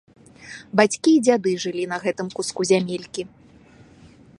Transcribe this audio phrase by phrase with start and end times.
[0.79, 3.23] Бацькі і дзяды жылі на гэтым куску зямелькі.